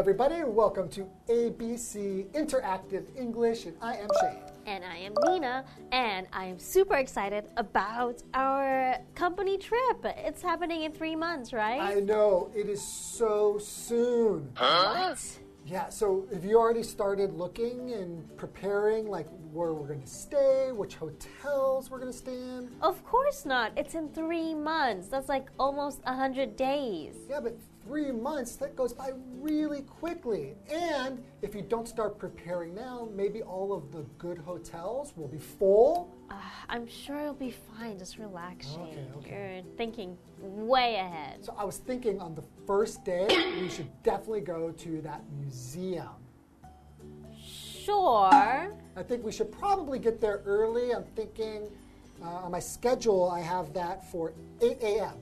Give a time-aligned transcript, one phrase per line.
[0.00, 0.42] everybody.
[0.44, 4.38] Welcome to ABC Interactive English, and I am Shane.
[4.64, 10.02] And I am Nina, and I am super excited about our company trip.
[10.06, 11.82] It's happening in three months, right?
[11.82, 14.50] I know, it is so soon.
[14.56, 15.18] What?
[15.66, 20.70] Yeah, so have you already started looking and preparing, like where we're going to stay,
[20.72, 22.70] which hotels we're going to stay in?
[22.82, 23.72] Of course not.
[23.76, 25.08] It's in three months.
[25.08, 27.14] That's like almost a hundred days.
[27.28, 30.54] Yeah, but three months, that goes by really quickly.
[30.70, 35.38] And if you don't start preparing now, maybe all of the good hotels will be
[35.38, 36.14] full.
[36.30, 36.34] Uh,
[36.68, 37.98] I'm sure it'll be fine.
[37.98, 38.80] Just relax, Shane.
[38.82, 39.62] Okay, okay.
[39.64, 41.44] You're thinking way ahead.
[41.44, 43.26] So I was thinking on the first day,
[43.60, 46.08] we should definitely go to that museum.
[47.90, 48.72] Sure.
[48.96, 50.92] I think we should probably get there early.
[50.92, 51.68] I'm thinking
[52.22, 55.14] uh, on my schedule, I have that for 8 a.m.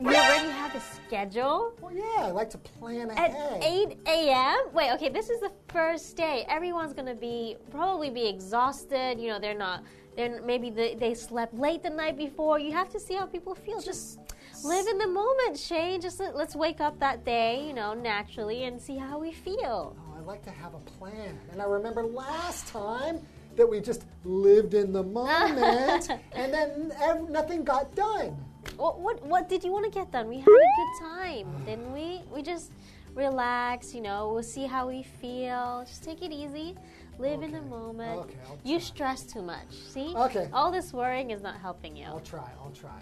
[0.00, 1.74] You already have a schedule?
[1.82, 3.32] Well, yeah, I like to plan ahead.
[3.32, 4.58] At 8 a.m.?
[4.72, 6.46] Wait, okay, this is the first day.
[6.48, 9.20] Everyone's gonna be probably be exhausted.
[9.20, 9.82] You know, they're not.
[10.16, 12.58] They're maybe they, they slept late the night before.
[12.58, 13.80] You have to see how people feel.
[13.82, 14.20] Just
[14.64, 16.00] live in the moment, Shane.
[16.00, 19.96] Just let, let's wake up that day, you know, naturally, and see how we feel.
[20.28, 21.38] I like to have a plan.
[21.52, 23.20] And I remember last time
[23.56, 26.92] that we just lived in the moment and then
[27.30, 28.36] nothing got done.
[28.76, 30.28] What what what did you want to get done?
[30.28, 32.20] We had a good time, didn't we?
[32.30, 32.72] We just
[33.14, 33.94] relax.
[33.94, 35.86] You know, we'll see how we feel.
[35.88, 36.76] Just take it easy.
[37.18, 38.20] Live in the moment.
[38.20, 39.70] okay, you stress too much.
[39.70, 40.14] See?
[40.14, 40.50] Okay.
[40.52, 42.04] All this worrying is not helping you.
[42.04, 43.00] I'll try, I'll try.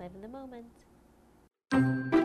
[0.00, 2.18] Live in the moment.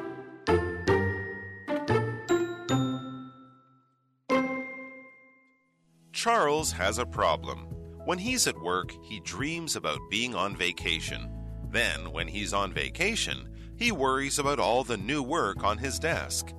[6.17, 7.67] Charles has a problem.
[8.05, 11.29] When he's at work, he dreams about being on vacation.
[11.69, 16.53] Then, when he's on vacation, he worries about all the new work on his desk.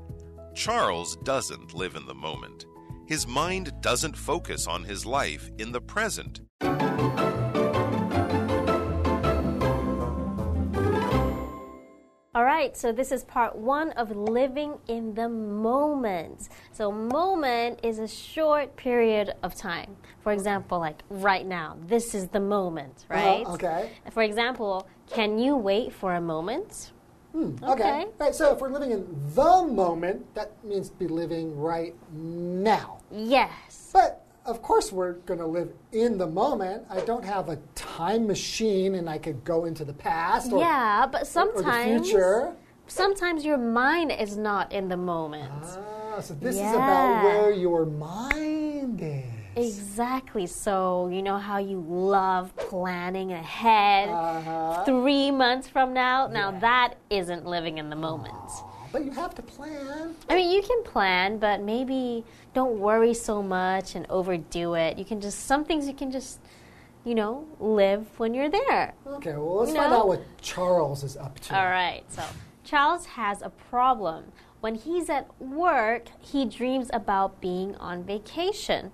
[0.55, 2.67] Charles doesn't live in the moment.
[3.09, 6.41] His mind doesn't focus on his life in the present.
[12.59, 16.49] Right, so this is part one of living in the moment.
[16.73, 19.97] So, moment is a short period of time.
[20.21, 23.47] For example, like right now, this is the moment, right?
[23.47, 23.91] Uh-huh, okay.
[24.11, 26.93] For example, can you wait for a moment?
[27.35, 27.73] Okay.
[27.73, 28.07] Okay.
[28.19, 32.99] Right, so if we're living in the moment, that means be living right now.
[33.13, 33.91] Yes.
[33.93, 36.85] But of course, we're going to live in the moment.
[36.89, 41.07] I don't have a time machine and I could go into the past or, yeah,
[41.07, 42.55] but sometimes the future.
[42.87, 45.53] sometimes your mind is not in the moment.
[45.63, 49.25] Ah, so this is about where your mind is.
[49.79, 50.47] Exactly.
[50.47, 54.85] So, you know how you love planning ahead Uh-huh.
[54.85, 56.27] three months from now?
[56.29, 56.59] Now, Yeah.
[56.61, 58.35] that isn't living in the moment.
[58.99, 60.15] But you have to plan.
[60.29, 64.99] I mean, you can plan, but maybe don't worry so much and overdo it.
[64.99, 66.41] You can just, some things you can just,
[67.05, 68.95] you know, live when you're there.
[69.07, 70.01] Okay, well, let's You find know?
[70.01, 71.57] out what Charles is up to.
[71.57, 72.03] All right.
[72.09, 72.25] So,
[72.65, 74.33] Charles has a problem.
[74.61, 78.91] When he's at work, he dreams about being on vacation.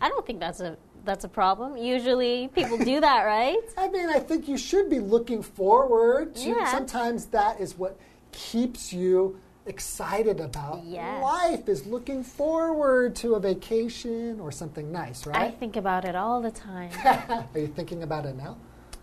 [0.00, 1.76] I don't think that's a that's a problem.
[1.76, 3.58] Usually people do that, right?
[3.76, 6.50] I mean, I think you should be looking forward to.
[6.50, 6.70] Yeah.
[6.70, 7.98] Sometimes that is what
[8.30, 11.22] keeps you excited about Yes.
[11.22, 11.68] life.
[11.68, 15.36] Is looking forward to a vacation or something nice, right?
[15.36, 16.90] I think about it all the time.
[17.04, 18.56] Are you thinking about it now?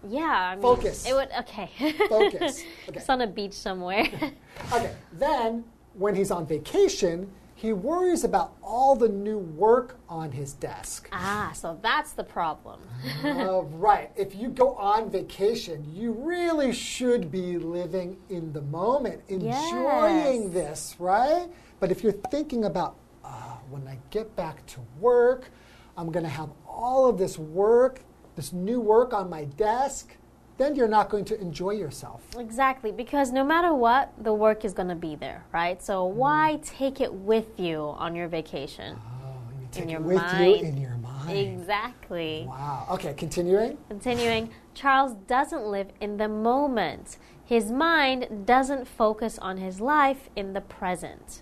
[0.08, 1.06] Yeah, I mean, Focus.
[1.08, 1.70] It would okay.
[2.10, 2.64] Focus.
[2.90, 3.00] Okay.
[3.00, 4.08] It's on a beach somewhere.
[4.74, 4.92] Okay.
[5.12, 5.64] Then,
[5.94, 7.30] when he's on vacation,
[7.66, 11.10] he worries about all the new work on his desk.
[11.12, 12.80] ah, so that's the problem.
[13.24, 14.12] Uh, right.
[14.16, 20.54] If you go on vacation, you really should be living in the moment, enjoying Yes.
[20.54, 21.48] this, right?
[21.80, 25.50] But if you're thinking about, uh, when I get back to work,
[25.98, 28.02] I'm going to have all of this work,
[28.36, 30.16] this new work on my desk,
[30.58, 32.22] then you're not going to enjoy yourself.
[32.38, 35.82] Exactly, because no matter what, the work is going to be there, right?
[35.84, 36.18] So Mm-hmm.
[36.18, 38.98] why take it with you on your vacation?
[38.98, 40.46] Oh, you take your it with mind.
[40.62, 41.38] you in your mind.
[41.38, 42.46] Exactly.
[42.48, 42.88] Wow.
[42.92, 43.78] Okay, continuing.
[43.90, 47.18] Continuing, Charles doesn't live in the moment.
[47.44, 51.42] His mind doesn't focus on his life in the present.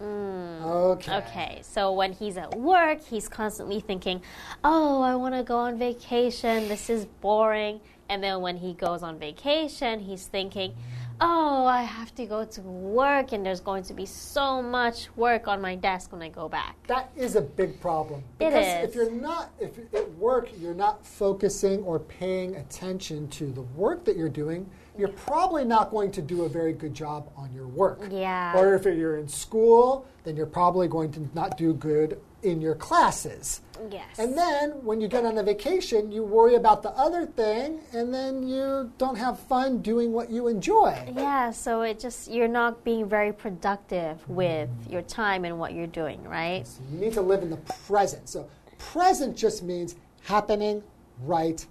[0.00, 1.16] Okay.
[1.16, 4.20] Okay, so when he's at work, he's constantly thinking,
[4.62, 6.68] oh, I want to go on vacation.
[6.68, 7.80] This is boring.
[8.08, 10.74] And then when he goes on vacation, he's thinking,
[11.20, 15.48] oh, I have to go to work and there's going to be so much work
[15.48, 16.76] on my desk when I go back.
[16.86, 18.20] That is a big problem.
[18.38, 18.88] It Because is.
[18.88, 24.04] if you're not, if at work you're not focusing or paying attention to the work
[24.04, 24.68] that you're doing,
[24.98, 28.00] you're probably not going to do a very good job on your work.
[28.10, 28.56] Yeah.
[28.58, 32.74] Or if you're in school, then you're probably going to not do good in your
[32.74, 33.60] classes.
[33.90, 34.18] Yes.
[34.18, 38.12] And then when you get on a vacation, you worry about the other thing, and
[38.12, 41.12] then you don't have fun doing what you enjoy.
[41.14, 45.86] yeah, so it just, you're not being very productive with your time and what you're
[45.86, 46.66] doing, right?
[46.66, 48.28] So you need to live in the present.
[48.28, 48.48] So
[48.78, 50.82] present just means happening
[51.22, 51.64] right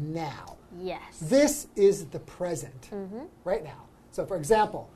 [0.00, 0.56] now.
[0.78, 1.18] Yes.
[1.20, 3.24] This is the present mm-hmm.
[3.44, 3.84] right now.
[4.12, 4.88] So, for example,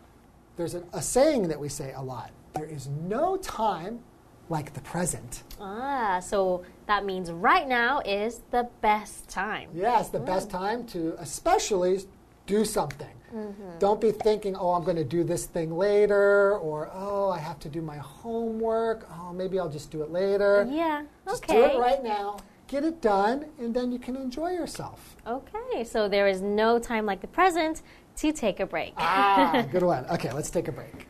[0.56, 4.00] there's a, a saying that we say a lot there is no time
[4.48, 5.42] like the present.
[5.60, 9.70] Ah, so that means right now is the best time.
[9.74, 12.00] Yes, the best time to especially
[12.46, 13.08] do something.
[13.80, 17.58] Don't be thinking, oh, I'm going to do this thing later, or oh, I have
[17.60, 19.08] to do my homework.
[19.10, 20.68] Oh, maybe I'll just do it later.
[20.70, 21.54] Yeah, Just okay.
[21.54, 22.36] do it right now,
[22.68, 25.16] get it done, and then you can enjoy yourself.
[25.26, 27.82] Okay, so there is no time like the present
[28.16, 28.94] to take a break.
[28.98, 30.06] Ah, good one.
[30.06, 31.08] Okay, let's take a break.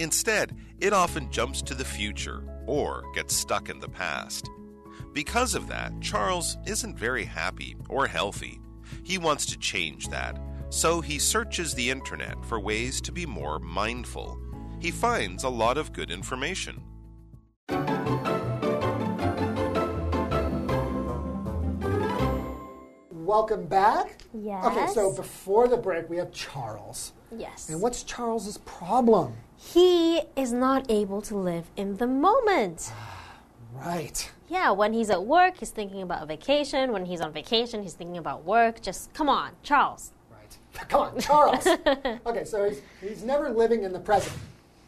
[0.00, 4.48] Instead, it often jumps to the future or gets stuck in the past.
[5.12, 8.58] Because of that, Charles isn't very happy or healthy.
[9.02, 13.58] He wants to change that, so he searches the internet for ways to be more
[13.58, 14.40] mindful.
[14.80, 16.82] He finds a lot of good information.
[23.30, 24.24] Welcome back.
[24.34, 24.64] Yes.
[24.64, 27.12] Okay, so before the break, we have Charles.
[27.30, 27.68] yes.
[27.68, 29.34] And what's Charles's problem?
[29.56, 32.90] he is not able to live in the moment.
[32.92, 33.36] Ah,
[33.72, 34.28] right.
[34.48, 36.90] Yeah, when he's at work, he's thinking about a vacation.
[36.90, 38.82] When he's on vacation, he's thinking about work.
[38.82, 40.10] Just come on, Charles.
[40.28, 40.88] Right.
[40.88, 41.64] Come on, Charles.
[42.26, 44.34] okay, so he's, he's never living in the present.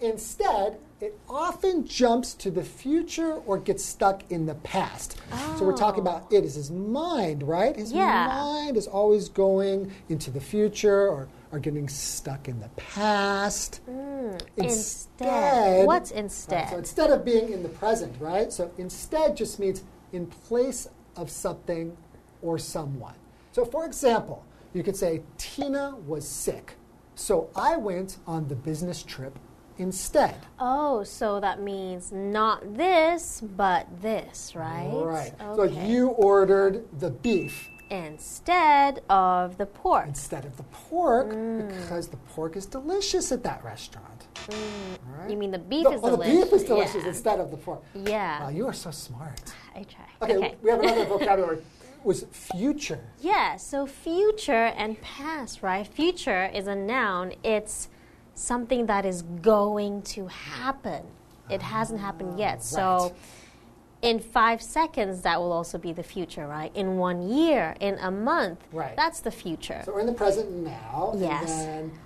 [0.02, 5.20] Instead, it often jumps to the future or gets stuck in the past.
[5.56, 6.36] So we're talking about oh.
[6.36, 7.76] it is his mind, right?
[7.76, 8.26] His Yeah.
[8.26, 13.80] mind is always going into the future or, or getting stuck in the past.
[13.88, 15.86] Mm, instead.
[15.86, 16.70] What's Right, instead?
[16.70, 18.52] so instead of being in the present, right?
[18.52, 21.96] So instead just means in place of something
[22.42, 23.14] or someone.
[23.52, 24.44] So for example,
[24.74, 26.74] you could say Tina was sick,
[27.14, 29.38] so I went on the business trip
[29.82, 30.34] instead.
[30.58, 34.88] Oh, so that means not this, but this, right?
[34.92, 35.32] Right.
[35.56, 40.06] So you ordered the beef Instead of the pork.
[40.06, 41.68] instead of the pork Mm.
[41.68, 44.26] because the pork is delicious at that restaurant.
[44.50, 44.56] All
[45.18, 45.30] right?
[45.30, 47.08] You mean the beef No, is oh, the beef is delicious Yeah.
[47.08, 47.82] instead of the pork.
[47.94, 48.44] Yeah.
[48.44, 49.52] Wow, you are so smart.
[49.76, 50.06] I try.
[50.22, 51.58] Okay, we have another vocabulary.
[52.04, 52.98] Was future.
[53.20, 55.86] Yeah, so future and past, right?
[55.86, 57.34] Future is a noun.
[57.44, 57.88] It's
[58.34, 61.02] something that is going to happen.
[61.50, 62.62] It hasn't happened yet.
[62.62, 63.16] So Ah,
[64.00, 66.74] in five seconds, that will also be the future, right?
[66.74, 68.96] In one year, in a month, Right.
[68.96, 69.82] that's the future.
[69.84, 71.12] So we're in the present now.
[71.16, 71.50] Yes.
[71.50, 71.98] And then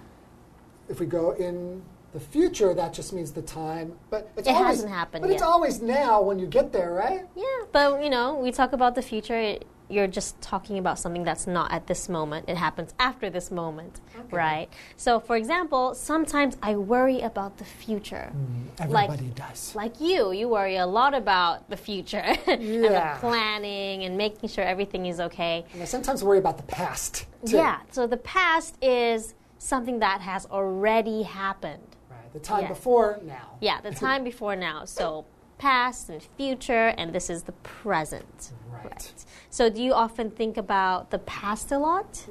[0.89, 3.93] if we go in the future, that just means the time.
[4.11, 7.27] But it's It always, hasn't happened But it's always now when you get there, right?
[7.35, 9.37] yeah, but you know, we talk about the future.
[9.39, 12.49] It, you're just talking about something that's not at this moment.
[12.49, 14.01] It happens after this moment,
[14.31, 14.69] right?
[14.97, 18.33] So, for example, sometimes I worry about the future.
[18.35, 19.75] Mm, like- Everybody does.
[19.77, 24.65] Like you, you worry a lot about the future and the planning and making sure
[24.65, 25.65] everything is okay.
[25.73, 27.27] And I sometimes worry about the past.
[27.47, 27.57] Too.
[27.57, 31.83] Yeah, so the past is something that has already happened.
[32.11, 32.33] Right.
[32.33, 32.69] The time Yeah.
[32.69, 33.57] before now.
[33.61, 34.85] Yeah, the time before now.
[34.85, 35.27] So
[35.59, 38.53] past and future, and this is the present.
[38.71, 39.13] Right.
[39.51, 42.27] So do you often think about the past a lot?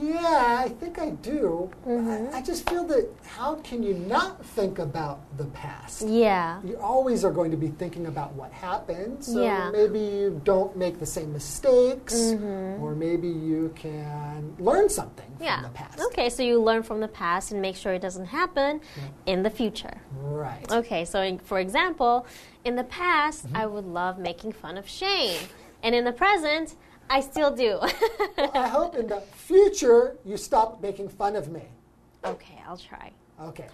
[0.00, 1.68] Yeah, I think I do.
[1.86, 2.32] Mm-hmm.
[2.32, 6.06] I, I just feel that how can you not think about the past?
[6.06, 6.60] Yeah.
[6.64, 9.24] You always are going to be thinking about what happened.
[9.24, 9.70] So Yeah.
[9.72, 12.82] maybe you don't make the same mistakes, mm -hmm.
[12.82, 15.32] or maybe you can learn something.
[15.42, 15.60] Yeah.
[15.60, 16.00] from the past.
[16.08, 18.80] Okay, so you learn from the past and make sure it doesn't happen
[19.26, 19.96] in the future.
[20.44, 20.66] Right.
[20.80, 22.11] Okay, so in, for example,
[22.64, 23.56] in the past, Mm-hmm.
[23.56, 25.40] I would love making fun of Shane.
[25.82, 26.76] And in the present,
[27.10, 27.78] I still do.
[28.62, 31.62] I hope in the future you stop making fun of me.
[32.24, 33.10] okay, I'll try.
[33.50, 33.66] Okay.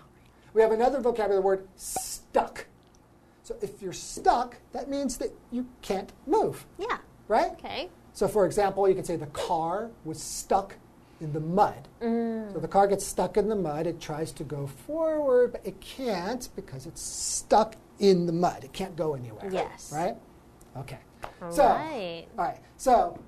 [0.55, 2.67] We have another vocabulary word, stuck.
[3.43, 6.99] So if you're stuck, that means that you can't move, Yeah.
[7.29, 7.53] right?
[7.53, 7.89] Okay.
[8.15, 10.75] So, for example, you can say the car was stuck
[11.21, 11.87] in the mud.
[12.01, 13.87] So the car gets stuck in the mud.
[13.87, 18.65] It tries to go forward, but it can't because it's stuck in the mud.
[18.65, 19.49] It can't go anywhere.
[19.51, 19.93] Yes.
[19.95, 20.17] Right?
[20.77, 20.99] Okay.
[21.51, 22.27] So, Right.
[22.39, 22.59] all right.
[22.77, 23.19] So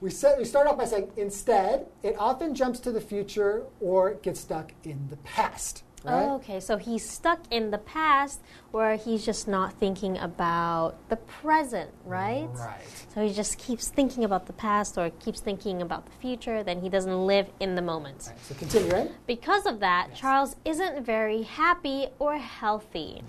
[0.00, 4.14] we said we start off by saying instead, it often jumps to the future or
[4.14, 5.84] gets stuck in the past.
[6.02, 6.30] Right?
[6.30, 11.90] Okay, so he's stuck in the past where he's just not thinking about the present,
[12.06, 12.48] right?
[12.54, 12.80] Right.
[13.14, 16.80] So he just keeps thinking about the past or keeps thinking about the future, then
[16.80, 18.28] he doesn't live in the moment.
[18.28, 19.10] Right, So continue, right?
[19.26, 23.22] Because of that, Charles isn't very happy or healthy.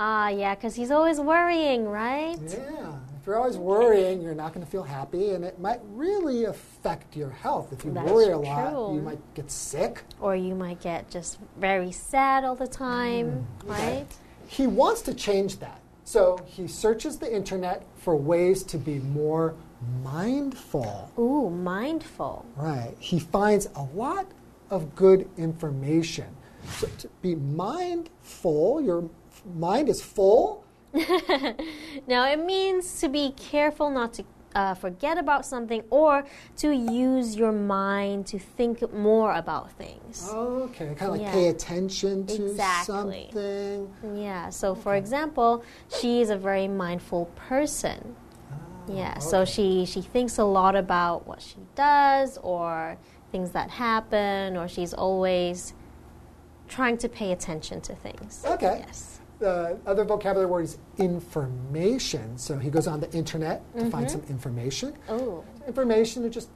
[0.00, 2.38] Ah, yeah, because he's always worrying, right?
[2.40, 2.94] Yeah.
[3.20, 7.16] If you're always worrying, you're not going to feel happy, and it might really affect
[7.16, 7.72] your health.
[7.72, 8.94] If you That's worry a lot, true.
[8.94, 10.02] you might get sick.
[10.20, 14.06] Or you might get just very sad all the time, right?
[14.46, 15.80] He wants to change that.
[16.04, 19.56] So he searches the internet for ways to be more
[20.04, 21.10] mindful.
[21.18, 22.46] Ooh, mindful.
[22.56, 22.94] Right.
[23.00, 24.26] He finds a lot
[24.70, 26.34] of good information.
[26.78, 29.08] So to be mindful, your
[29.44, 30.64] mind is full.
[32.06, 36.24] Now, it means to be careful not to uh, forget about something or
[36.56, 40.28] to use your mind to think more about things.
[40.32, 41.32] Okay, kind of like Yeah.
[41.32, 43.28] pay attention to Exactly.
[43.32, 43.94] something.
[44.16, 48.16] Yeah, so for example, she is a very mindful person.
[48.88, 52.96] Yeah, so she, she thinks a lot about what she does or
[53.30, 55.74] things that happen, or she's always
[56.68, 58.42] trying to pay attention to things.
[58.46, 58.82] Okay.
[58.86, 59.20] Yes.
[59.38, 62.36] The other vocabulary word is information.
[62.38, 64.20] So he goes on the internet to find mm-hmm.
[64.20, 64.94] some information.
[65.08, 66.48] Oh, Information are just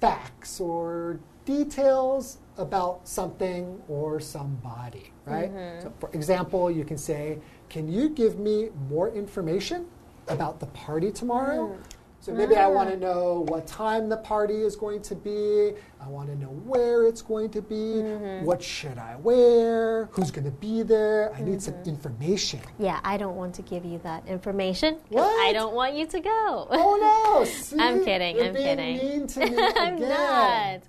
[0.00, 5.52] facts or details about something or somebody, right?
[5.52, 5.82] Mm-hmm.
[5.82, 9.86] So, for example, you can say, Can you give me more information
[10.28, 11.68] about the party tomorrow?
[11.68, 11.78] Mm.
[12.22, 12.98] So maybe I want to ah.
[12.98, 15.72] know what time the party is going to be.
[16.02, 17.74] I want to know where it's going to be.
[17.74, 18.44] Mm-hmm.
[18.44, 20.04] What should I wear?
[20.12, 21.32] Who's going to be there?
[21.34, 21.88] I need some mm-hmm.
[21.88, 22.60] information.
[22.78, 24.98] yeah, I don't want to give you that information.
[25.08, 25.48] What?
[25.48, 26.66] I don't want you to go.
[26.70, 27.44] Oh no!
[27.46, 27.78] See?
[27.78, 28.96] I'm kidding, You're I'm kidding.
[28.98, 30.82] Mean to me I'm not.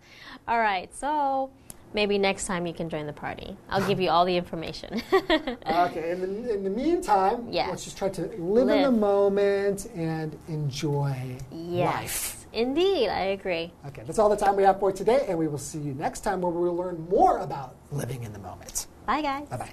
[0.49, 1.49] All right, so
[1.93, 3.55] maybe next time you can join the party.
[3.69, 5.01] I'll give you all the information.
[5.11, 7.69] Okay, in the, in the meantime, Yes.
[7.69, 12.45] let's just try to live, in the moment and enjoy yes, life.
[12.53, 13.71] indeed, I agree.
[13.87, 16.21] Okay, that's all the time we have for today, and we will see you next
[16.21, 18.87] time where we will learn more about living in the moment.
[19.05, 19.47] Bye, guys.
[19.49, 19.71] Bye bye.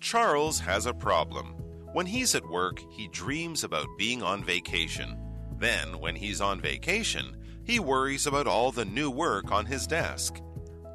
[0.00, 1.54] Charles has a problem.
[1.92, 5.16] When he's at work, he dreams about being on vacation.
[5.58, 10.40] Then, when he's on vacation, he worries about all the new work on his desk.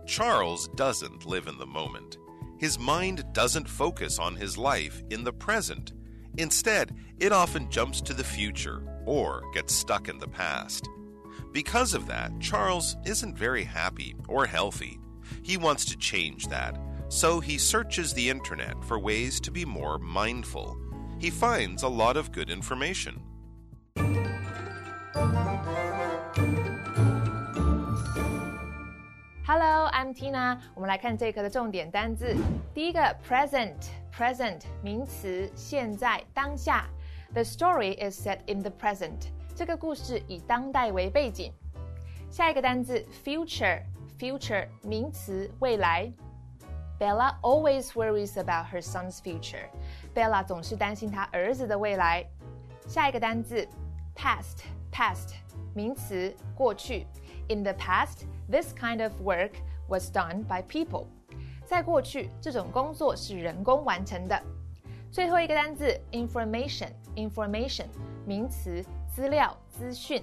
[0.05, 2.17] Charles doesn't live in the moment.
[2.59, 5.93] His mind doesn't focus on his life in the present.
[6.37, 10.87] Instead, it often jumps to the future or gets stuck in the past.
[11.51, 14.99] Because of that, Charles isn't very happy or healthy.
[15.43, 16.77] He wants to change that,
[17.09, 20.77] so he searches the internet for ways to be more mindful.
[21.19, 23.21] He finds a lot of good information.
[29.46, 30.58] Hello, I'm Tina。
[30.74, 32.34] 我们来看这一课的重点单字。
[32.74, 36.86] 第一个，present，present 名词，现在、当下。
[37.32, 39.28] The story is set in the present。
[39.54, 41.52] 这个故事以当代为背景。
[42.30, 46.12] 下一个单字，future，future 名词，未来。
[46.98, 52.26] Bella always worries about her son's future。Bella 总是担心她儿子的未来。
[52.88, 53.66] 下一个单字
[54.92, 55.34] ，past，past
[55.74, 57.06] 名词，过去。
[57.48, 59.52] In the past, this kind of work
[59.88, 61.06] was done by people。
[61.64, 64.42] 在过去，这种工作是人工完成的。
[65.10, 67.86] 最后一个单字，information，information
[68.24, 70.22] 名词，资料、资讯。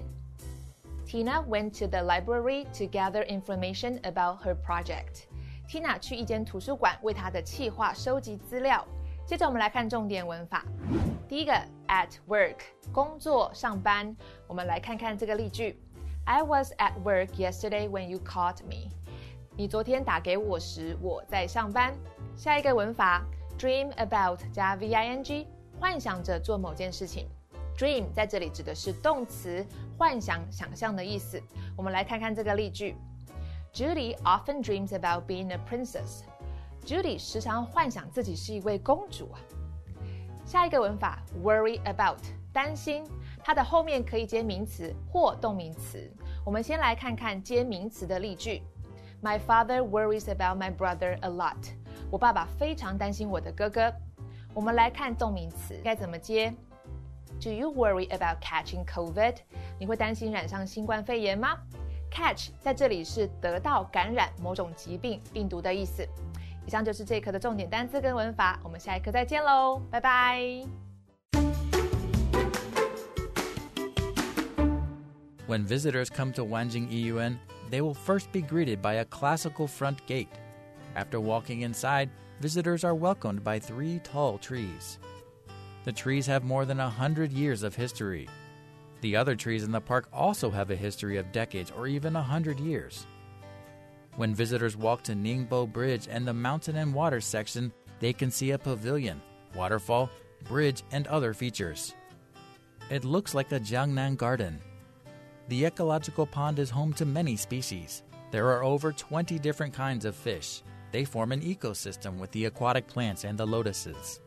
[1.06, 5.26] Tina went to the library to gather information about her project.
[5.68, 8.86] Tina 去一间图书馆为她的企划收集资料。
[9.29, 10.65] 接着我们来看重点文法。
[11.27, 11.53] 第一个
[11.87, 12.55] ，at work，
[12.91, 14.17] 工作、上班。
[14.47, 15.79] 我们来看看这个例句
[16.25, 18.89] ：I was at work yesterday when you called me。
[19.55, 21.93] 你昨天打给我时，我在上班。
[22.35, 23.23] 下一个文法
[23.59, 25.45] ，dream about 加 v-i-n-g，
[25.79, 27.27] 幻想着做某件事情。
[27.77, 29.63] Dream 在这里指的是动词，
[29.95, 31.39] 幻想、想象的意思。
[31.77, 32.95] 我们来看看这个例句
[33.71, 36.23] ：Judy often dreams about being a princess。
[36.85, 39.39] Judy 时常幻想自己是一位公主啊。
[40.45, 42.19] 下一个文法，worry about
[42.51, 43.03] 担心，
[43.43, 46.11] 它的后面可以接名词或动名词。
[46.43, 48.63] 我们先来看看接名词的例句
[49.21, 51.55] ：My father worries about my brother a lot。
[52.09, 53.93] 我爸爸非常担心我的哥哥。
[54.55, 56.51] 我们来看动名词该怎么接。
[57.39, 59.35] Do you worry about catching COVID？
[59.77, 61.55] 你会担心染上新冠肺炎吗
[62.09, 66.05] ？Catch 在这里是得到、感染某种疾病、病毒的意思，
[66.69, 70.63] 以上就是这一课的重点单词跟文法，我们下一课再见喽，拜拜。
[75.47, 77.37] When visitors come to Wanjing Yiyuan,
[77.71, 80.27] they will first be greeted by a classical front gate.
[80.95, 82.09] After walking inside,
[82.39, 84.99] visitors are welcomed by three tall trees.
[85.85, 88.27] The trees have more than a hundred years of history.
[89.01, 92.21] The other trees in the park also have a history of decades or even a
[92.21, 93.07] hundred years.
[94.19, 97.71] When visitors walk to Ningbo Bridge and the mountain and water section,
[98.01, 99.21] they can see a pavilion,
[99.55, 100.09] waterfall,
[100.43, 101.95] bridge, and other features.
[102.89, 104.59] It looks like a Jiangnan garden.
[105.47, 108.03] The ecological pond is home to many species.
[108.29, 110.63] There are over 20 different kinds of fish.
[110.91, 114.19] They form an ecosystem with the aquatic plants and the lotuses.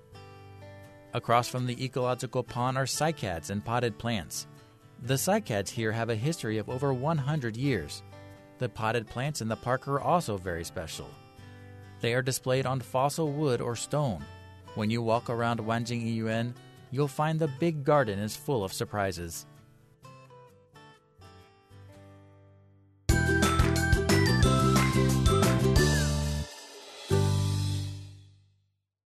[1.13, 4.47] Across from the ecological pond are cycads and potted plants.
[5.03, 8.03] The cycads here have a history of over 100 years.
[8.63, 11.11] The potted plants in the park are also very special.
[12.01, 14.25] They are displayed on fossil wood or stone.
[14.77, 16.55] When you walk around Wanjing Yiyuan,
[16.93, 19.47] you'll find the big garden is full of surprises.